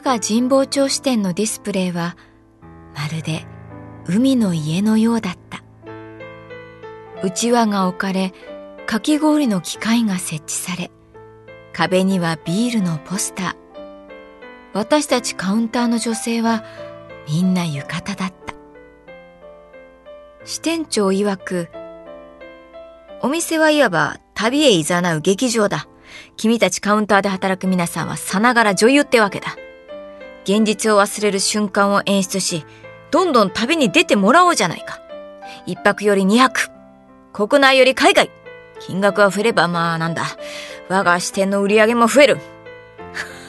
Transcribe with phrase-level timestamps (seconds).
[0.00, 2.16] 我が神保町支店のディスプレイは
[2.96, 3.46] まるで
[4.06, 5.62] 海の家のようだった
[7.22, 8.32] うちわが置かれ
[8.86, 10.90] かき氷の機械が設置され
[11.74, 13.56] 壁にはビールのポスター
[14.72, 16.64] 私たちカウンターの女性は
[17.28, 18.54] みんな浴衣だった
[20.46, 21.68] 支店長曰く
[23.20, 24.82] お店はいわば旅へ誘
[25.18, 25.86] う劇場だ。
[26.38, 29.56] 君たちカウンターで働く皆さんはさながら女優ってわけだ。
[30.50, 32.64] 現実を忘れる瞬間を演出し、
[33.12, 35.00] どんどん旅に出てもらおうじゃないか。
[35.64, 36.70] 一泊より二泊。
[37.32, 38.32] 国内より海外。
[38.80, 40.24] 金額は増えればまあなんだ。
[40.88, 42.38] 我が支店の売り上げも増える。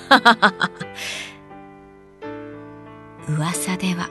[3.27, 4.07] 噂では、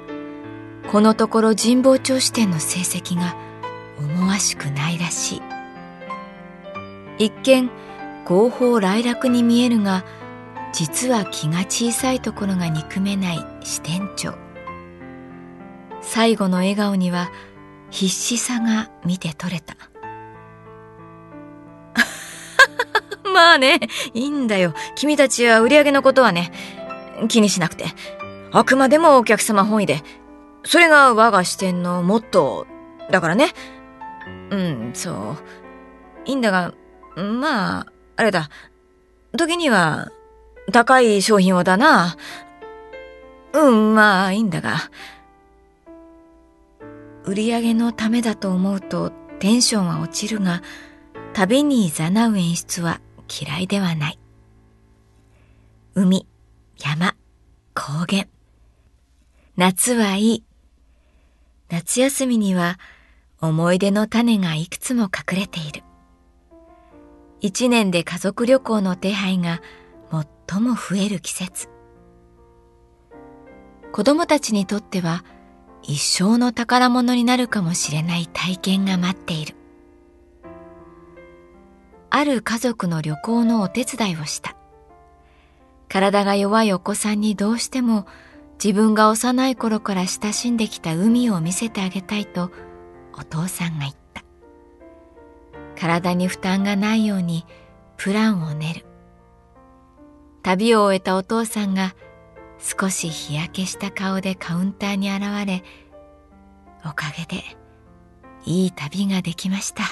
[0.91, 3.37] このところ神保町支店の成績が
[3.99, 5.43] 思わしくないらしい。
[7.19, 7.71] 一見
[8.25, 10.05] 合法来楽に見えるが
[10.73, 14.35] 実は気が小さいところが憎めない支店長。
[16.01, 17.31] 最後の笑顔には
[17.91, 19.77] 必死さが見て取れた。
[23.33, 23.81] まあね
[24.15, 24.75] いいんだよ。
[24.95, 26.53] 君たちは売り上げのことはね
[27.29, 27.87] 気にしなくて。
[28.53, 30.03] あくまでもお客様本位で。
[30.65, 33.53] それが我が支店のモットーだからね。
[34.51, 35.37] うんそう。
[36.25, 36.75] いいんだが
[37.17, 37.87] まあ、
[38.17, 38.49] あれだ。
[39.37, 40.11] 時には、
[40.71, 42.17] 高い商品をだな。
[43.53, 44.91] うん、まあ、いいんだが。
[47.25, 50.63] 売り上げのためだと思うとテンションは落ちるが、
[51.33, 54.19] 旅に誘う演出は嫌いではない。
[55.95, 56.27] 海、
[56.79, 57.15] 山、
[57.75, 58.27] 高原。
[59.57, 60.45] 夏はいい。
[61.69, 62.79] 夏休みには
[63.41, 65.83] 思い出の種がいくつも隠れている。
[67.41, 69.63] 一年で家族旅行の手配が
[70.51, 71.69] 最も増える季節。
[73.93, 75.25] 子供たちにとっては
[75.83, 79.55] 一生の宝物になるかもしれない体験が待っている。
[82.11, 84.57] ある家族の旅行のお手伝いをした。
[85.89, 88.07] 体が弱いお子さんにどうしても
[88.63, 92.51] 自分が幼い頃から親しんできた海を見せてあげたいと
[93.17, 94.25] お父さんが言った。
[95.77, 97.47] 体に負担がないように
[97.97, 98.90] プランを練る。
[100.43, 101.95] 旅を終えたお父さんが
[102.59, 105.63] 少し日焼けした顔でカウンターに現れ、
[106.85, 107.43] おかげで
[108.45, 109.83] いい旅ができました。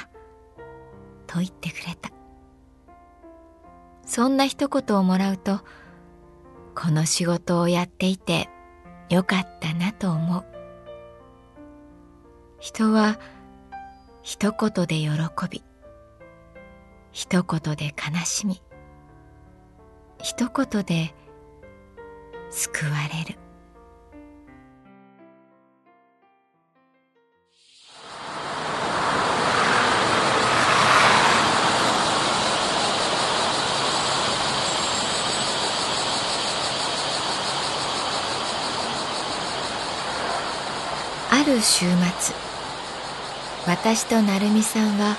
[1.26, 2.10] と言ってくれた。
[4.04, 5.60] そんな一言をもらうと、
[6.74, 8.48] この仕事をやっていて
[9.10, 10.44] よかったなと思う。
[12.58, 13.18] 人は
[14.22, 15.10] 一言で喜
[15.50, 15.62] び、
[17.12, 18.62] 一言で悲しみ
[20.20, 21.14] 一言で
[22.50, 22.90] 救わ
[23.24, 23.38] れる。
[41.30, 42.34] ある週末
[43.66, 45.16] 私と成美さんは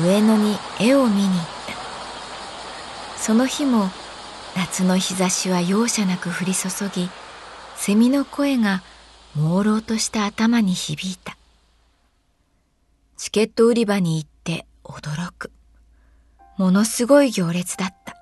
[0.00, 1.36] 上野に絵を見に行っ
[1.66, 3.18] た。
[3.18, 3.90] その日も
[4.56, 7.08] 夏の日差しは容赦なく降り注ぎ
[7.76, 8.82] 蝉の声が
[9.34, 11.36] 朦朧とした頭に響いた。
[13.16, 15.50] チケット売り場に行って驚く。
[16.58, 18.16] ものすごい行列だった。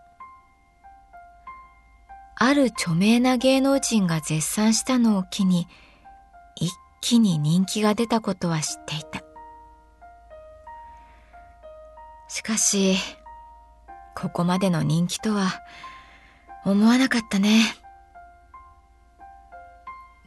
[2.36, 5.66] ある著名な芸能人が絶賛したのを機に
[6.56, 9.22] 一気に人気が出たことは知っていた。
[12.28, 12.96] しかし
[14.14, 15.60] ここまでの人気とは
[16.64, 17.62] 思わなかったね。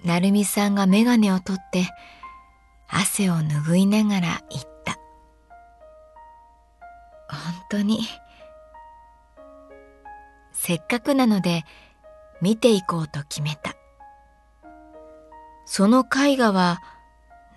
[0.03, 1.87] 成美さんが眼鏡を取って
[2.89, 4.97] 汗を拭いながら言った。
[7.27, 7.39] 本
[7.69, 8.01] 当に。
[10.51, 11.63] せっかくなので
[12.41, 13.75] 見ていこうと決めた。
[15.65, 16.79] その絵画は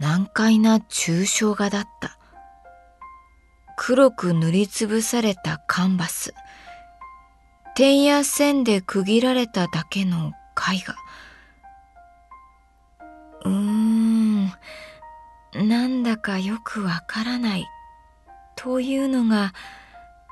[0.00, 2.19] 難解な抽象画だった。
[3.76, 6.32] 黒く塗りつぶされたカンバス。
[7.76, 10.94] 点や線で区切られただけの絵画。
[13.44, 14.46] うーん、
[15.52, 17.67] なんだかよくわからない、
[18.56, 19.52] というのが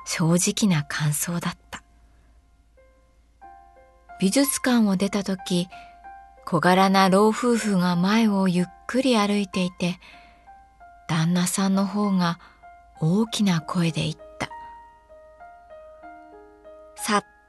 [0.07, 1.83] 正直な感想だった。
[4.19, 5.67] 美術館を出た時、
[6.45, 9.99] 小柄な老夫婦が前をゆっくり歩いていて、
[11.07, 12.39] 旦那さんの方が
[12.99, 14.24] 大きな声で言った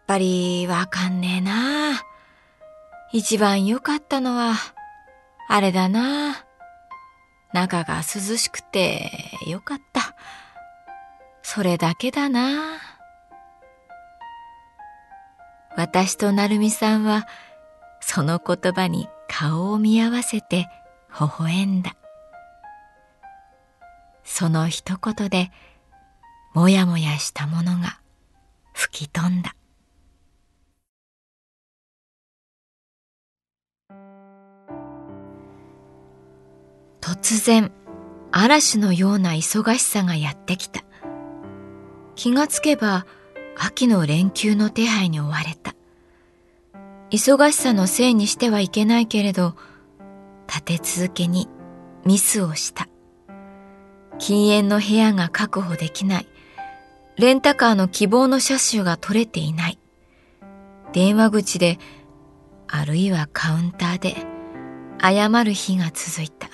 [0.06, 2.02] ぱりわかんねえな
[3.12, 4.54] 一番良かったのは、
[5.48, 6.44] あれだな
[7.52, 9.10] 中が涼しくて
[9.46, 10.14] よかった。
[11.42, 12.78] それだけだな
[15.76, 17.26] 私と成美さんは、
[18.00, 20.68] その言葉に顔を見合わせて
[21.18, 21.96] 微笑んだ。
[24.24, 25.50] その一言で、
[26.54, 28.00] もやもやしたものが
[28.72, 29.54] 吹き飛んだ。
[37.06, 37.70] 突然
[38.32, 40.82] 嵐のような忙しさがやってきた。
[42.16, 43.06] 気がつけば
[43.56, 45.76] 秋の連休の手配に追われた。
[47.10, 49.54] 忙しさのせいにしてはいけないけれど
[50.48, 51.48] 立て続けに
[52.04, 52.88] ミスをした。
[54.18, 56.26] 禁煙の部屋が確保できない。
[57.18, 59.78] レンタカーの希望の車種が取れていない。
[60.92, 61.78] 電話口で
[62.68, 64.16] あるいはカウンターで
[65.00, 66.48] 謝る日が続いた。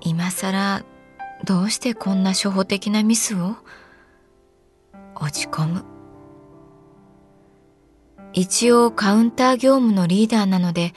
[0.00, 0.84] 今更
[1.44, 3.56] どうしてこんな初歩的なミスを？
[5.14, 5.84] 落ち込む。
[8.32, 10.94] 一応カウンター業務のリーダーなので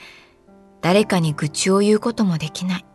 [0.80, 2.86] 誰かに愚痴を言うこともできない。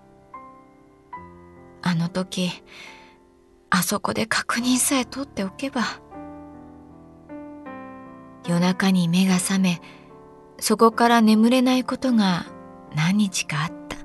[1.84, 2.52] あの時
[3.70, 5.84] あそこで確認さえ取っておけば
[8.46, 9.82] 夜中に目が覚め
[10.62, 12.46] そこから眠れないことが
[12.96, 13.98] 何日かあった。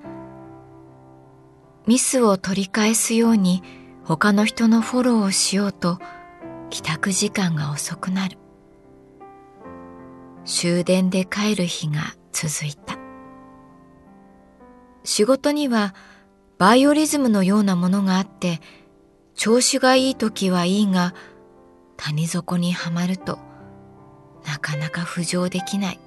[1.87, 3.62] ミスを取り返すように
[4.05, 5.99] 他の人のフォローをしようと
[6.70, 8.38] 帰宅時間が遅くなる。
[10.47, 12.97] 終電で帰る日が続いた。
[15.05, 15.94] 仕事には
[16.57, 18.62] バイオリズムのようなものがあって
[19.35, 21.14] 調子がいい時はいいが
[21.99, 23.38] 谷底にはまると
[24.47, 26.06] なかなか浮上できない。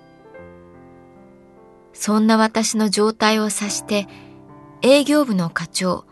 [1.94, 4.08] そんな私の状態を察して
[4.82, 6.06] 営業部の課長、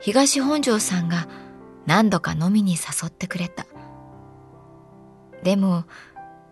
[0.00, 1.28] 東本庄さんが
[1.86, 3.66] 何度か飲みに誘ってくれた。
[5.42, 5.84] でも、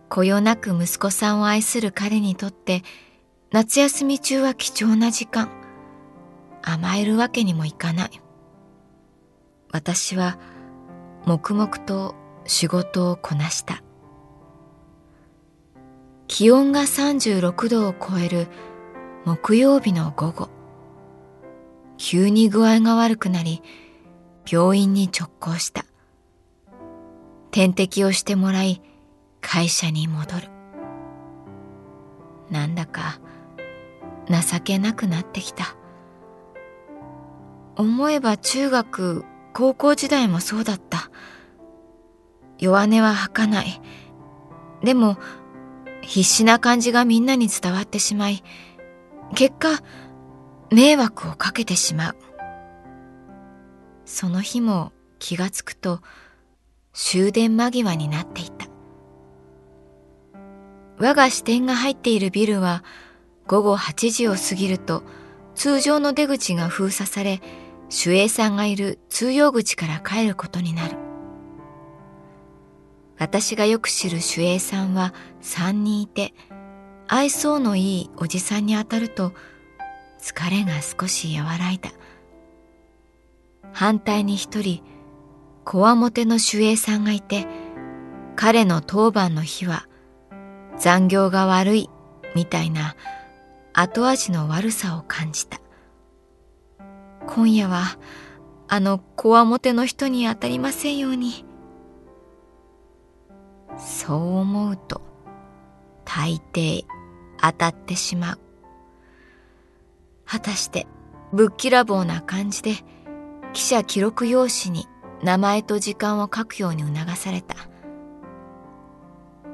[0.09, 2.83] こよなく息子さんを愛する彼にとって、
[3.51, 5.49] 夏休み中は貴重な時間。
[6.61, 8.21] 甘えるわけにもいかない。
[9.71, 10.37] 私は
[11.25, 13.83] 黙々と仕事をこなした。
[16.27, 18.47] 気温が36度を超える
[19.25, 20.49] 木曜日の午後。
[21.97, 23.61] 急に具合が悪くなり、
[24.49, 25.85] 病院に直行した。
[27.51, 28.81] 点滴をしてもらい、
[29.39, 30.49] 会社に戻る。
[32.49, 33.19] なんだか
[34.29, 35.75] 情けなくなってきた。
[37.75, 41.09] 思えば中学、高校時代もそうだった。
[42.57, 43.81] 弱音は吐かない。
[44.83, 45.17] でも、
[46.01, 48.43] 必死な感じがみんなに伝わってしまい、
[49.33, 49.81] 結果、
[50.71, 52.15] 迷惑をかけてしまう。
[54.05, 56.01] その日も気がつくと
[56.93, 58.67] 終電間際になっていた。
[60.97, 62.83] 我が支店が入っているビルは
[63.47, 65.03] 午後8時を過ぎると
[65.55, 67.41] 通常の出口が封鎖され
[68.05, 70.97] 守衛さんがいる通用口から帰ることになる。
[73.17, 76.33] 私がよく知る守衛さんは三人いて、
[77.07, 79.33] 愛想のいいおじさんに当たると
[80.19, 81.91] 疲れが少し和らいだ。
[83.73, 84.81] 反対に一人、
[85.65, 87.45] こわもての守衛さんがいて、
[88.35, 89.87] 彼の当番の日は
[90.77, 91.89] 残業が悪い
[92.35, 92.95] みたいな
[93.73, 95.59] 後味の悪さを感じた。
[97.27, 97.97] 今夜は
[98.67, 101.45] あのこわもての人に当たりませんように。
[103.77, 105.01] そう思うと
[106.15, 106.85] 大抵
[107.41, 108.39] 当たってしまう。
[110.25, 110.85] 果たして
[111.31, 112.75] ぶっきらぼうな感じで
[113.53, 114.87] 記者記録用紙に
[115.23, 117.55] 名前と時間を書くように促された。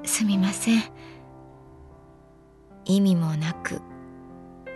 [0.03, 0.83] すみません。
[2.83, 3.81] 意味もなく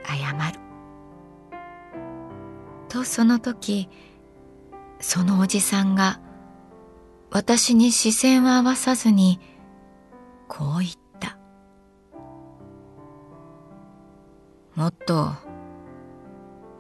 [0.05, 0.59] 謝る。
[2.87, 3.89] とその時、
[5.01, 6.21] そのおじさんが
[7.29, 9.41] 私に視線を合わさずに
[10.47, 11.02] こう言った。
[14.75, 15.31] もっと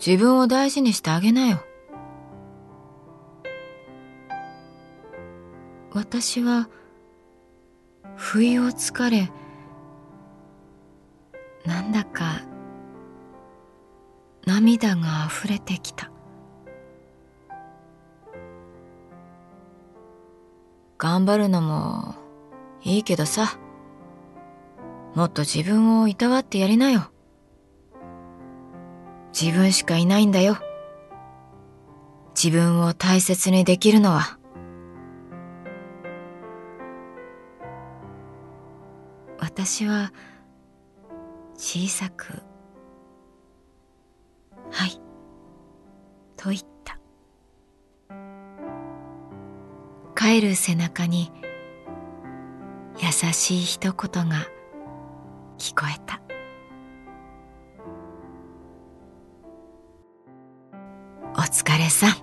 [0.05, 1.63] 自分を大事にしてあげなよ。
[5.91, 6.69] 私は
[8.15, 9.31] 不意をつかれ
[11.65, 12.41] なんだか
[14.45, 16.11] 涙が溢れてきた。
[20.97, 22.15] 頑張るのも
[22.83, 23.59] いいけどさ。
[25.15, 27.12] もっと自分をいたわってやりなよ。
[29.39, 30.57] 自分しかいないんだよ。
[32.35, 34.37] 自分を大切にできるのは。
[39.39, 40.13] 私は
[41.55, 42.41] 小さく
[44.71, 45.01] 「はい」
[46.37, 46.97] と言った。
[50.15, 51.31] 帰る背中に
[52.97, 54.37] 優しい一言が
[55.57, 56.22] 聞こえた。
[61.93, 62.22] さん。